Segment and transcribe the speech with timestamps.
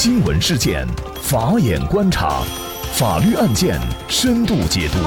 [0.00, 0.86] 新闻事件，
[1.20, 2.44] 法眼观察，
[2.94, 4.98] 法律案件深度解读，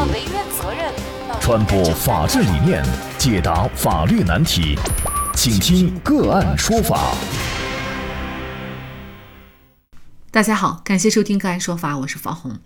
[1.40, 2.84] 传播法治理念，
[3.18, 4.78] 解答法律难题，
[5.34, 7.16] 请听个案说法。
[10.30, 12.60] 大家好，感谢收听个案说法，我是方红。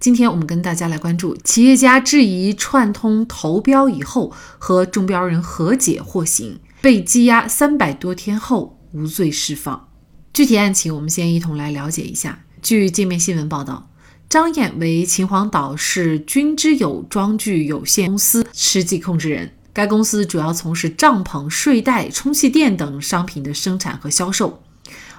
[0.00, 9.87] 今天我们跟大家来关注企业家质疑串通投标以后和中标人和解获刑，被羁押三百多天后无罪释放。
[10.38, 12.38] 具体案情，我们先一同来了解一下。
[12.62, 13.90] 据界面新闻报道，
[14.28, 19.50] 张燕为秦皇岛市君之友装具有限公司实际控制人。
[19.72, 24.62] 该公司主要从事帐篷、睡袋、充气垫等商品的生产和销售。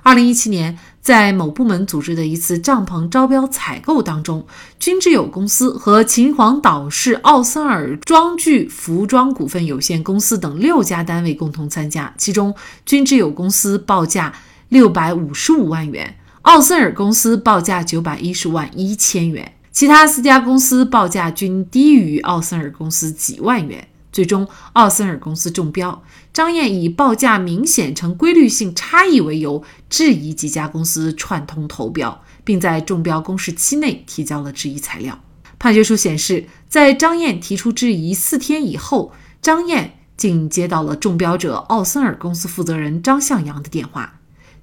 [0.03, 4.47] 二零一七年，在某部门组织的一次帐篷招标采购当中，
[4.79, 12.55] 君之友公司和秦皇岛市奥森尔装具服装股份有限公司等六家单位共同参加，其中
[12.85, 14.33] 君之友公司报价。
[14.69, 23.87] 六百五十五万元，奥森尔公司报价九百一十万一千元，其他四家公司报价均低于奥森尔公司几万元。
[24.11, 26.03] 最终，奥森尔公司中标。
[26.31, 35.19] 张燕以报价明显呈规律性差异为由，质疑几家公司串通投标，并在中标公示期内提交了质疑材料。
[35.57, 44.18] 判决书显示，在张燕提出质疑四天以后，张燕竟接到了中标者奥森尔公司负责人张向阳的电话。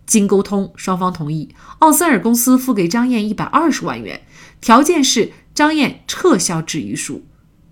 [0.06, 4.22] 经沟通，双方同意，奥森尔公司付给张燕一百二十万元，
[4.60, 7.24] 条件是张燕撤销质疑书。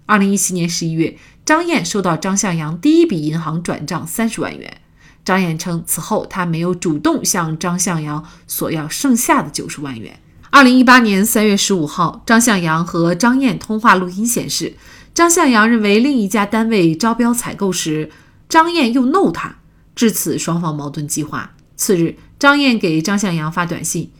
[0.06, 4.78] 二零一七年十一月，张燕收到张向阳第一笔银行转账三十万元。
[5.24, 10.20] 张燕称，此后他没有主动向张向阳索要剩下的九十万元。
[10.50, 14.74] 二零一八年三月十五号，张向阳和张燕通话录音显示，
[15.14, 18.10] 张向阳认为另一家单位招标采购时，
[18.48, 19.56] 张燕又弄他，
[19.96, 21.54] 至此双方矛盾激化。
[21.76, 24.10] 次日，张燕给张向阳发短信：“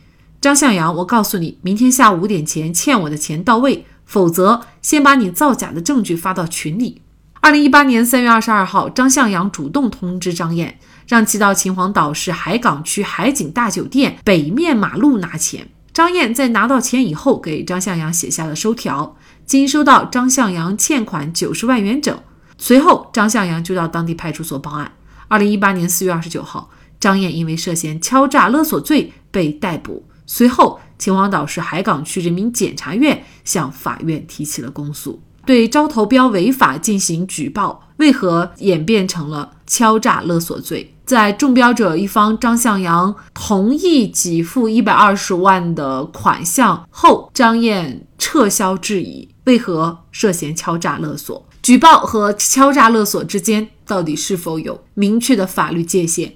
[0.41, 7.01] 张向阳，我告诉你，明天下午五点前欠我的钱到位，否则先把你造假的证据发到群里。”
[7.41, 15.69] 二零一八年三月二十二号，张向阳主动通知张燕，让其到秦皇岛市海港区海景大酒店北面马路拿钱。
[15.93, 22.19] 张燕在拿到钱以后，给张向阳写下了收条，今收到张向阳欠款九十万元整。
[22.57, 24.91] 随后，张向阳就到当地派出所报案。
[25.27, 26.69] 二零一八年四月二十九号。
[26.99, 37.81] 张燕因为涉嫌敲诈勒索罪被逮捕，随后秦皇岛市海港区人民检察院向法院提起了公诉，对招投标违法进行举报。
[37.97, 40.93] 为何演变成了敲诈勒索罪？
[41.05, 51.47] 在中标者一方张向阳同意给付一百二十万的款项后，张燕撤销质疑，为何涉嫌敲诈勒索？
[51.61, 56.33] 举报和敲诈勒索之间到底是否有明确的法律界限？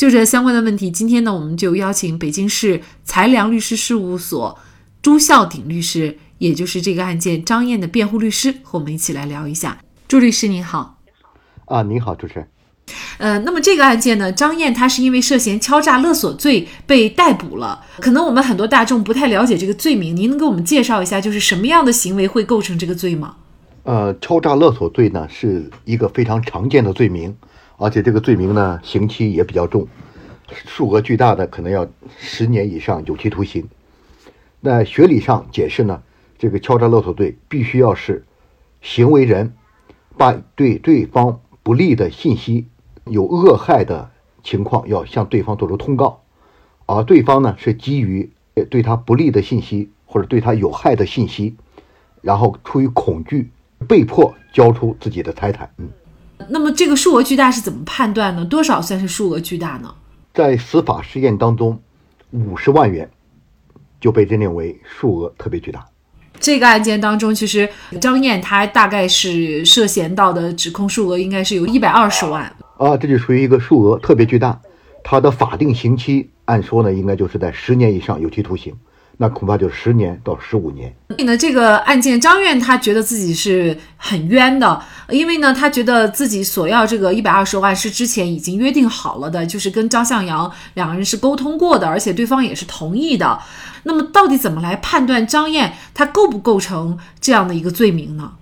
[0.00, 4.58] 就这相关的问题，今天呢，我们就邀请北京市才良律师事务所
[5.02, 9.76] 朱孝鼎律师，也就是这个案件张燕的辩护律师，和我们一起来聊一下。
[10.08, 10.96] 朱律师您好，
[11.66, 12.48] 啊，您好，主持人。
[13.18, 17.84] 呃，那么这个案件呢，张燕她是因为涉嫌敲诈勒索罪被逮捕了。
[17.98, 23.36] 可能我们很多大众不太了解这个罪名，您能给我们介绍一下，就是什么样的行为会构成这个罪吗？
[23.82, 27.36] 呃，敲诈勒索罪呢，是一个非常常见的罪名。
[27.82, 29.88] 而且这个罪名呢，刑期也比较重，
[30.46, 33.66] 数额巨大的可能要十年以上有期徒刑。
[34.60, 36.02] 那学理上解释呢，
[36.38, 38.26] 这个敲诈勒索罪必须要是
[38.82, 39.54] 行为人
[40.18, 42.66] 把对对方不利的信息、
[43.06, 44.10] 有恶害的
[44.44, 46.20] 情况要向对方做出通告，
[46.84, 48.30] 而对方呢是基于
[48.68, 51.56] 对他不利的信息或者对他有害的信息，
[52.20, 53.48] 然后出于恐惧
[53.88, 55.72] 被迫交出自己的财产。
[55.78, 55.88] 嗯。
[56.50, 58.44] 那么这个数额巨大是怎么判断呢？
[58.44, 59.94] 多少算是数额巨大呢？
[60.34, 61.80] 在司法实践当中，
[62.30, 63.08] 五十万元
[64.00, 65.86] 就被认定为数额特别巨大。
[66.38, 67.68] 这个案件当中，其实
[68.00, 72.44] 张燕她大概是涉嫌到的指控数额应该是有一百二十万
[72.78, 74.60] 啊，这就属于一个数额特别巨大。
[75.04, 78.74] 它的法定刑期按说呢，应该就是在十年以上有期徒刑。
[79.22, 80.90] 那恐怕就十年到十五年。
[81.08, 93.38] 所以呢，这个案件，张院他觉得自己是很冤的，因为呢，他觉得自己索要这个一百二十万是之前已经约定好了的，就是跟张向阳两个人是沟通过的，而且对方也是同意的。
[93.82, 98.32] 那么，到底怎么来判断张燕她构不构成这样的一个罪名呢？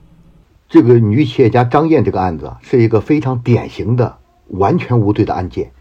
[0.69, 5.73] 这个女企业家张燕这个案子是一个非常典型的完全无罪的案件，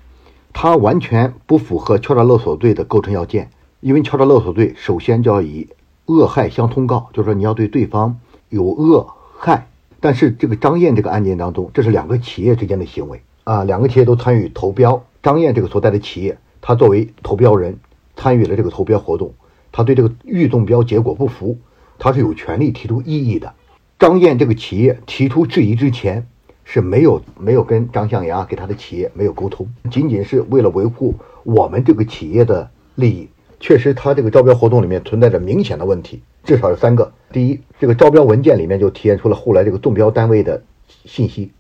[0.54, 3.52] 她完全不符合敲诈勒索罪的构成要件。
[3.88, 5.70] 因为敲诈勒索罪，首先就要以
[6.08, 8.20] 恶害相通告，就是说你要对对方
[8.50, 9.08] 有恶
[9.38, 9.70] 害。
[10.02, 15.06] 但是这个张燕这个案件当中，这是两个企业之间的行为啊，两个企业都参与投标。
[15.24, 17.80] 张燕这个所在的企业，他作为投标人，
[18.18, 19.34] 参与了这个投标活动，
[19.72, 21.58] 他对这个预中标结果不服，
[21.98, 23.54] 他是有权利提出异议的。
[23.98, 26.28] 张燕这个企业提出质疑之前
[26.66, 33.30] 是没有没有跟张向阳给他的企业没有沟通，仅仅是为了维护我们这个企业的利益。
[33.60, 37.12] 确实，他这个招标活动里面存在着明显的问题，至少有三个。
[37.32, 40.62] 第一，这个招标文件里面就体现出了后来这个中标单位的
[41.06, 41.52] 信息，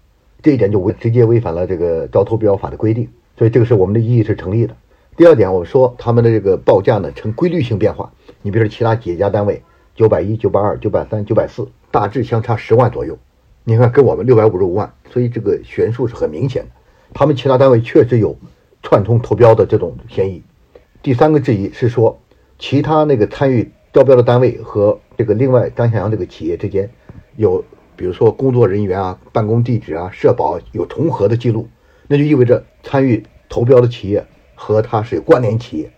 [0.44, 4.76] 这一点就违直接违反了这个招投标法的规定，所以这个是我们的异议是成立的。
[5.16, 8.14] 第二点，我们说他们的这个报价呢呈规律性变化，
[8.44, 9.64] 你比如说其他几家单位
[9.96, 13.18] 九百一、九百二、九百三、九百四，大致相差十万左右，
[13.64, 16.70] 你看跟我们六百五十五万，所以这个悬殊是很明显的。
[17.16, 18.38] 他们其他单位确实有
[18.84, 20.44] 串通投标的这种嫌疑。
[21.08, 22.20] 第三个质疑是说，
[22.60, 26.90] 其他那个参与招标的单位和这个另外张向阳这个企业之间，
[27.38, 27.64] 有
[27.96, 31.70] 比如说工作人员啊、办公地址啊、社保有重合的记录，
[32.10, 35.90] 那就意味着参与投标的企业和他是有关联企业。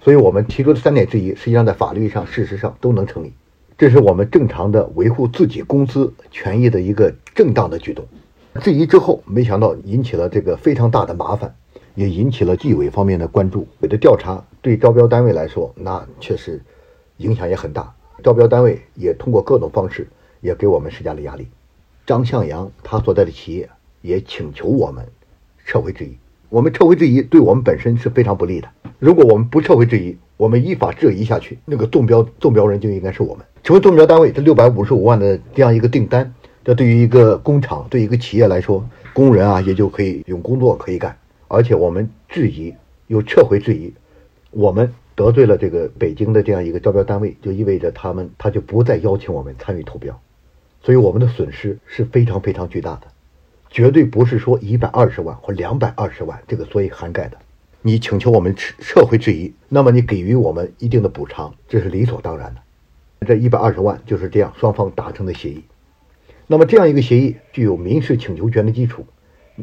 [0.00, 3.34] 所以我们提出的三点质疑，实际上在法律上、事实上都能成立。
[3.78, 8.04] 这是我们正常的维护自己公司权益的一个正当的举动。
[8.60, 11.54] 质疑之后，没想到引起了这个非常大的麻烦。
[11.96, 13.66] 也引起了纪委方面的关注。
[13.80, 16.62] 委的调查对招标单位来说，那确实
[17.16, 17.92] 影响也很大。
[18.22, 20.06] 招标单位也通过各种方式，
[20.40, 21.48] 也给我们施加了压力。
[22.06, 23.68] 张向阳他所在的企业
[24.00, 25.04] 也请求我们
[25.64, 26.16] 撤回质疑。
[26.48, 28.68] 我们撤回质疑，对我们本身是非常不利的。
[29.00, 33.44] 如果我们不撤回质疑，我们依法质疑下去，那个中标中标人就应该是我们。
[33.64, 36.32] 成为中标单位，这六百五十五万的这样一个订单，
[36.64, 41.16] 这对于一个工厂、对一个企业来说，工人啊也就可以有工作可以干。
[41.48, 42.74] 而且我们质疑
[43.06, 43.92] 又撤回质疑，
[44.50, 50.20] 我们得罪了这个北京的这样一个招标单位，就意味着他们他就不再邀请我们参与投标，
[50.82, 53.06] 所以我们的损失是非常非常巨大的，
[53.70, 57.38] 绝对不是说一百二十万或两百二十万这个所以涵盖的。
[57.82, 62.60] 你请求我们撤撤回质疑，那么你给予我们一定的补偿，这是理所当然的。
[63.26, 65.62] 这一百二十万就是这样双方达成的协议，
[66.48, 69.06] 那么这样一个协议具有民事请求权的基础。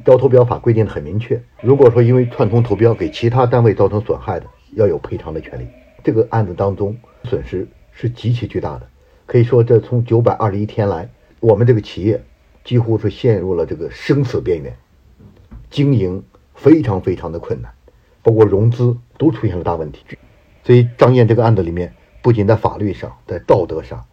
[0.04, 5.68] 招投标法规定的很明确，如果说因为串通投标给其他单位造成损害的，要有赔偿的权利。
[6.04, 8.88] 这个案子当中损失是极其巨大的，
[9.28, 11.08] 可以说这从九百二十一天来，
[11.40, 12.24] 我们这个企业
[12.64, 14.76] 几乎是陷入了这个生死边缘，
[15.70, 16.24] 经营
[16.56, 17.72] 非常非常的困难，
[18.24, 20.04] 包括融资都出现了大问题。
[20.64, 24.04] 所以张燕这个案子里面，不仅在法律上，在道德上，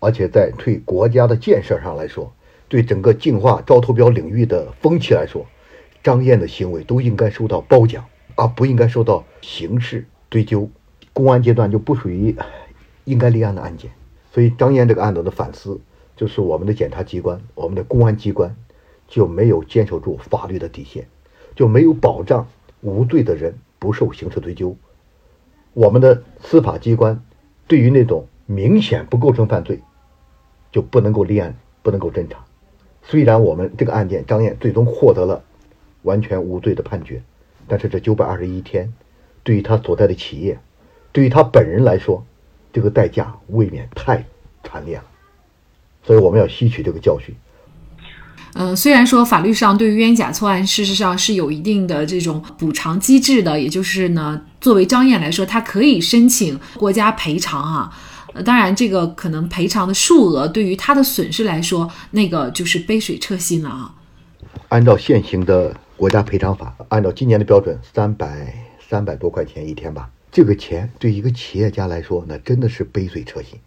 [0.00, 2.32] 而且在对国家的建设上来说。
[2.72, 5.44] 对整个净化招投标领域的风气来说，
[6.02, 10.70] 张燕的行为都应该受到褒奖，而不应该受到刑事追究。
[11.12, 12.34] 公安阶段就不属于
[13.04, 13.90] 应该立案的案件，
[14.32, 15.78] 所以张燕这个案子的反思
[16.16, 18.56] 就是我们的检察机关、我们的公安机关
[19.06, 21.06] 就没有坚守住法律的底线，
[21.54, 22.48] 就没有保障
[22.80, 24.74] 无罪的人不受刑事追究。
[25.74, 27.22] 我们的司法机关
[27.68, 29.82] 对于那种明显不构成犯罪，
[30.70, 32.42] 就不能够立案，不能够侦查。
[33.04, 35.42] 虽然我们这个案件张燕最终获得了
[36.02, 37.22] 完全无罪的判决，
[37.66, 38.92] 但是这九百二十一天，
[39.42, 40.58] 对于他所在的企业，
[41.10, 42.24] 对于他本人来说，
[42.72, 44.24] 这个代价未免太
[44.64, 45.04] 惨烈了。
[46.04, 47.34] 所以我们要吸取这个教训。
[48.54, 57.96] 呃，虽然说法律上对于冤假错案，事实上是有一定的这种补偿机制的，也就是呢，作为张燕来说，他可以申请国家赔偿啊。
[58.34, 63.94] 呃，当然，这个可能赔偿的数额对于他的损失来说，那个就是杯水车薪了啊。
[64.68, 68.54] 按照现行的国家赔偿法，按照今年的标准，三百
[68.88, 70.10] 三百多块钱一天吧。
[70.30, 73.58] 这个钱对一个企业家来说，那真的是杯水车薪。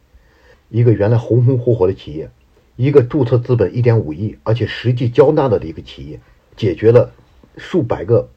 [0.69, 2.31] 一个原来红红火火的企业，
[2.75, 6.19] 一个注册资本一点五亿，而且实际交纳了的一个企业，
[6.57, 7.11] 解决了
[7.55, 8.27] 数百个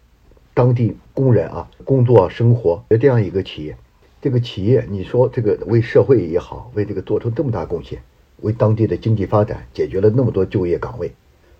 [0.52, 3.78] 当地工人啊工作生活的这样一个企业。
[4.20, 8.02] 这个企业，你说这个为社会也好，为这个做出这么大贡献，
[8.40, 11.14] 为当地的经济发展解决了那么多就业岗位，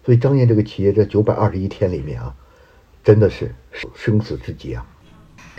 [0.04, 2.34] 所以张燕这个企业这九百二十一天里面啊，
[3.04, 3.54] 真的是
[3.94, 4.84] 生死之劫啊。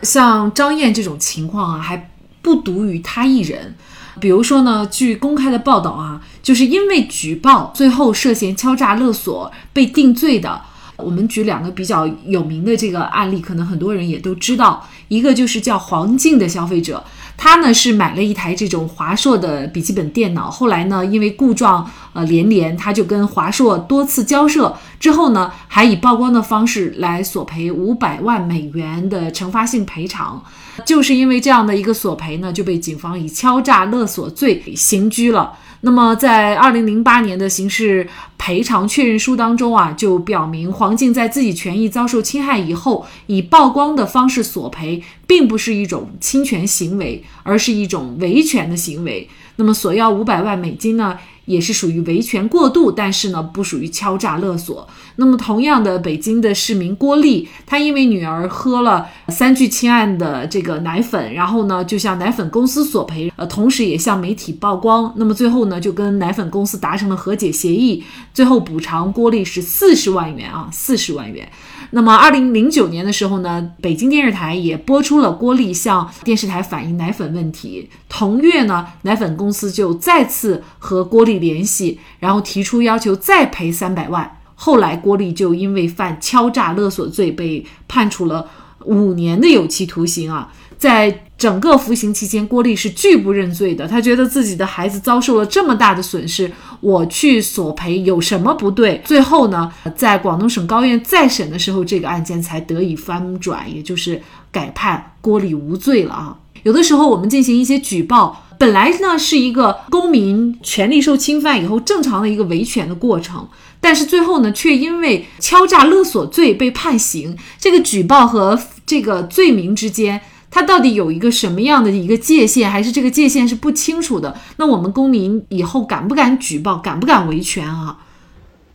[0.03, 3.75] 像张燕这种情况啊，还不独于他一人。
[4.20, 10.62] 比如说呢，据公开的报道啊，就是因为举报，最后涉嫌敲诈勒索被定罪的。
[10.98, 14.86] 我们举两个比较有名的这个案例，可能很多人也都知道。
[15.10, 17.04] 一个就是叫黄静的消费者，
[17.36, 30.42] 他呢是买了一台这种华硕的笔记本电脑，后来呢因为故障呃连连，他就跟华硕多次交涉，之后呢还以曝光的方式来索赔五百万美元的惩罚性赔偿。
[30.86, 35.54] 就是因为这样的一个索赔呢，就被警方以敲诈勒索罪刑拘了。
[35.81, 38.07] 那么，在二零零八年的刑事
[38.38, 49.29] 赔偿确认书当中啊，就表明黄静在自己权益遭受侵害以后，以曝光的方式索赔，并不是一种侵权行为，而是一种维权的行为。
[49.55, 51.17] 那么索要五百万美金呢？
[51.50, 54.88] 也是属于维权过度，但是呢，不属于敲诈勒索。
[55.15, 65.12] 那么，同样的，北京的市民郭丽，她因为女儿喝了三聚氰胺的这个奶粉，然后呢，就向奶粉公司索赔，呃，同时也向媒体曝光。
[65.18, 71.50] 那么最后呢，就跟奶粉公司达成了和解协议，最后补偿郭丽是四十万元啊，四十万元。
[71.91, 77.89] 那么，二零零九年的时候呢，北京电视台也播出了郭丽向电视台反映奶粉问题。
[78.08, 84.38] 同月呢，奶粉公司就再次和郭丽联系，然后提出要求再赔三百万。
[84.53, 88.48] 后来，郭丽就因为犯敲诈勒索罪被判处了
[88.86, 90.51] 五年的有期徒刑啊。
[90.77, 93.86] 在整个服刑期间，郭丽是拒不认罪的。
[93.86, 99.01] 他觉得自己的孩子遭受了这么大的损失，我去索赔有什么不对？
[99.03, 106.38] 最后呢，在广东省高院再审的时候，这个案件才得以翻转，也就是改判郭丽无罪了啊。
[106.63, 113.48] 有的时候我们进行一些举报，本来呢是一个公民权利受侵犯以后正常的一个维权的过程，
[113.80, 117.38] 但是最后呢，却因为敲诈勒索罪被判刑。
[117.58, 120.22] 这个举报和这个罪名之间。
[120.51, 124.36] 它到底有一个什么样的一个界限，还是这个界限是不清楚的？
[124.58, 128.00] 那我们公民以后敢不敢举报，敢不敢维权啊？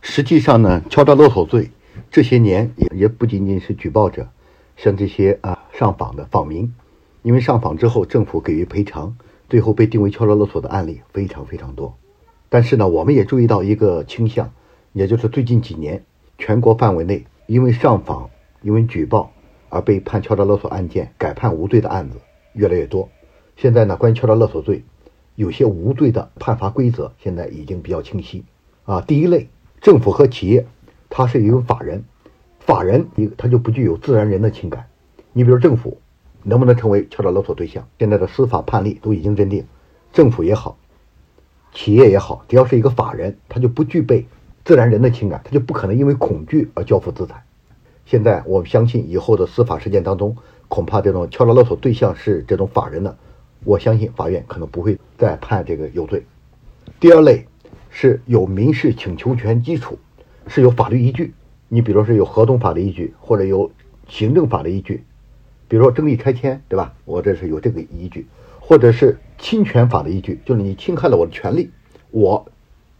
[0.01, 1.69] 实际上呢，敲诈勒索罪
[2.09, 4.25] 这些年也也不仅仅是举报者，
[4.77, 6.73] 像这些啊上访的访民，
[7.23, 9.13] 因为上访之后政府给予赔偿，
[9.49, 11.97] 最后被定为敲诈勒索的案例非常非常多。
[12.49, 14.51] 但是呢，我们也注意到一个倾向，
[14.93, 16.03] 也就是最近几年
[16.37, 18.29] 全国范围内因为上访、
[18.61, 19.31] 因为举报。
[19.67, 22.17] 而被判敲诈勒索案件改判无罪的案子
[22.53, 23.09] 越来越多。
[23.57, 24.85] 现在呢，关于敲诈勒索罪，
[25.33, 28.45] 有些无罪的判罚规则现在已经比较清晰。
[28.85, 29.49] 啊，第一类，
[29.81, 30.65] 政府和企业，
[31.09, 32.05] 它是一个法人，
[32.59, 34.85] 法人一它就不具有自然人的情感。
[35.33, 35.97] 你比如政府，
[36.47, 37.87] 能不能成为敲诈勒索对象？
[37.97, 39.65] 现在的司法判例都已经认定，
[40.13, 40.77] 政府也好，
[41.73, 44.27] 企业也好，只要是一个法人，他就不具备
[44.63, 47.43] 自然人的情感，他就不可能因为恐惧而交付资产。
[48.05, 50.37] 现在我们相信，以后的司法实践当中，
[50.67, 53.17] 恐怕这种敲诈勒索对象是这种法人的，
[53.63, 56.23] 我相信法院可能不会再判这个有罪。
[56.99, 57.47] 第二类
[57.89, 59.97] 是有民事请求权基础，
[60.45, 61.33] 是有法律依据。
[61.67, 63.71] 你比如说有合同法的依据，或者有
[64.07, 65.03] 行政法的依据，
[65.67, 66.93] 比如说争议拆迁，对吧？
[67.05, 68.27] 我这是有这个依据，
[68.59, 71.71] 或者是侵权法的依据，就是你侵害了我的权利，
[72.11, 72.47] 我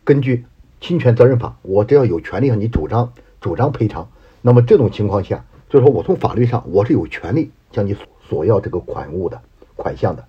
[0.03, 0.45] 根据
[0.81, 4.10] 侵权责任法，我只要有权利向你主张主张赔偿。
[4.41, 9.41] 那么这种情况下，就是说我从法律上我是有权利向你索索要这个款物的
[9.75, 10.25] 款项的，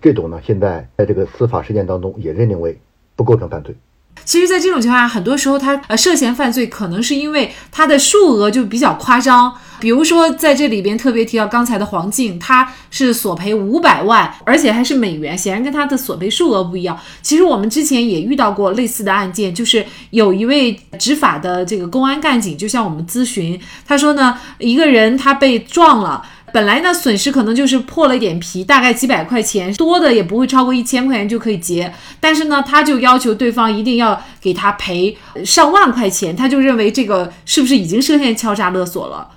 [0.00, 2.78] 这种呢，现在在这个司法实践当中也认定为
[3.16, 3.76] 不构成犯罪。
[4.24, 9.54] 其实，在这种情况下，很多时候他呃涉嫌犯罪，可能是因为他的数额就比较夸张。
[9.80, 16.98] 比如说，在这里边特别提到刚才的黄静，他是索赔五百万，而且还是美元，显然跟他的索赔数额不一样。
[17.20, 26.24] 其实我们之前也遇到过类似的案件，就是有一位执法的这个公安干警就向我们咨询，他说呢，一个人他被撞了。
[26.54, 31.92] 本来呢，损失可能就是破了一点皮，大概几百块钱，多的也不会超过一千块钱就可以结。
[32.20, 39.28] 但是呢，他就要求对方一定要给他赔上万块钱，他就认为这个是不是已经涉嫌敲诈勒索了？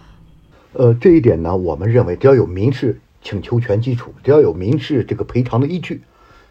[0.74, 6.04] 呃，这一点呢，我们认为只要有民事请求权基础，只要有民事这个赔偿的依据，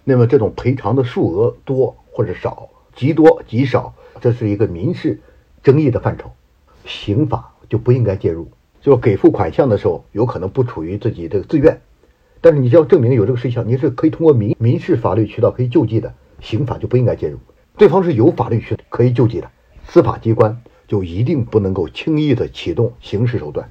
[0.03, 5.21] 那么这种赔偿的数额多或者少，极多极少，这是一个民事
[5.63, 6.33] 争议的范畴，
[6.85, 8.51] 刑法就不应该介入。
[8.87, 11.81] 就给付款项的时候，有可能不处于自己这个自愿，
[12.41, 17.37] 但是你只要证明有这个事项，你是可以通过民民事法律渠道可以救济的，刑法就不应该介入。
[17.77, 19.51] 对方是有法律渠道可以救济的，
[19.89, 23.69] 司法机关就一定不能够轻易的启动刑事手段。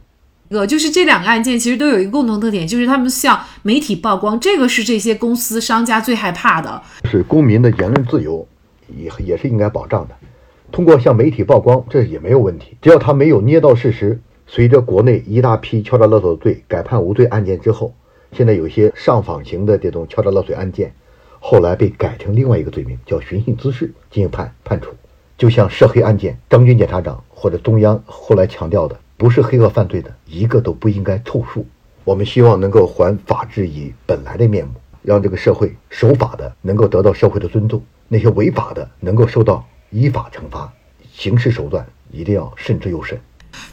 [0.50, 6.84] 呃，就是这两个案件其实都有一个共同特点，就是他们向媒体曝光，这个是这些公司商家最害怕的。
[7.06, 8.46] 是公民的言论自由，
[8.94, 10.16] 也也是应该保障的。
[10.74, 14.20] 通过向媒体曝光，这也没有问题，只要他没有捏造事实。
[14.48, 17.94] 随着国内一大批敲诈勒索罪改判无罪案件之后，
[18.32, 20.94] 现在有些上访型的这种敲诈勒索案件，
[21.40, 24.92] 后来被改成另外一个罪名，叫寻衅滋事进行判判处。
[25.38, 31.66] 就像涉黑案件，张军检察长或者中央后来强调的，不是黑恶犯罪的一个都不应该凑数。
[32.04, 40.72] 我们希望能够还法治以本来的面目，让这个社会守法的能够得到社会的尊重，那些违法的能够受到依法惩罚。
[41.12, 43.20] 刑事手段一定要慎之又慎。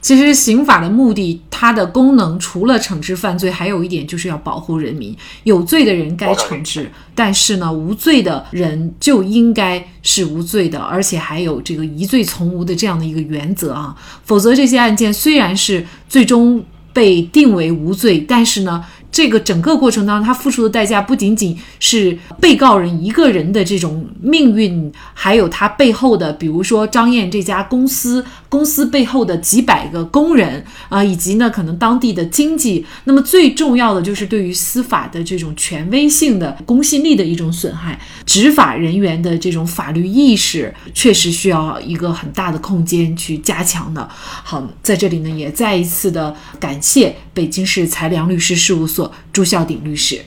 [0.01, 5.17] 其实刑法的目的，它的功能除了惩治犯罪，还有一点就是要保护人民。
[5.45, 13.95] 有罪的人该惩治，但是呢，无罪的人就应该是无罪的，而且还有这个疑罪从无的这样的一个原则啊。
[14.25, 18.85] 否则，这些案件虽然是最终被定为无罪，但是呢。
[19.13, 32.87] 这个整个过程当中，他付出的代价不仅仅是被告人一个人的这种命运，还有他背后的，比如说张燕这家公司，公司背后的几百个工人啊，以及呢可能当地的经济。
[33.05, 44.09] 那么最重要的就是对于司法的这种权威性的公信力的一种损害，执法人员的这种法律意识确实需要一个很大的空间去加强的。
[44.11, 49.02] 好，在这里呢也再一次的感谢北京市财良律师事务所
[49.33, 50.21] 朱孝鼎律师，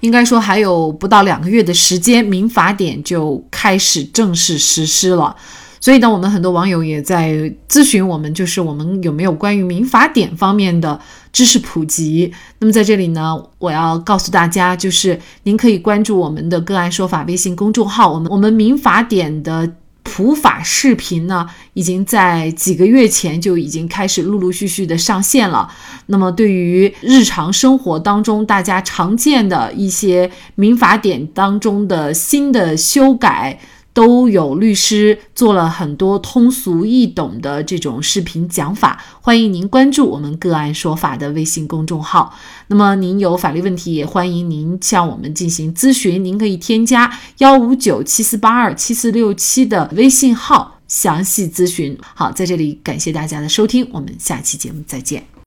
[0.00, 5.36] 应该说还有不到两个月的时间，民法典就开始正式实施了。
[5.80, 10.98] 所以呢，我们很多网友也在咨询我们，就是我们有没有关于民法典方面的
[11.30, 12.32] 知识普及。
[12.58, 19.70] 那么在这里呢，我要告诉大家，就是您可以关注我们的个案说法微信公众号，我们我们民法典的。
[20.04, 25.68] 普法视频呢，已经在几个月前就已经开始陆陆续续的上线了。
[26.06, 33.58] 那么，对于日常生活当中大家常见的一些民法典当中的新的修改。
[33.94, 42.36] 都有律师做了很多通俗易懂的这种视频讲法，欢迎您关注我们个案说法的微信公众号。
[42.66, 46.22] 那么您有法律问题，也欢迎您向我们进行咨询。
[46.22, 51.96] 您可以添加幺五九七四八二七四六七的微信号详细咨询。
[52.14, 55.34] 好，在这里感谢大家的收听，我们下期节目再见。